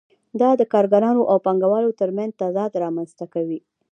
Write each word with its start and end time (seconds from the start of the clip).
دا 0.39 0.49
د 0.59 0.61
کارګرانو 0.73 1.21
او 1.31 1.37
پانګوالو 1.45 1.97
ترمنځ 1.99 2.31
تضاد 2.41 2.71
رامنځته 2.83 3.25
کوي 3.33 3.59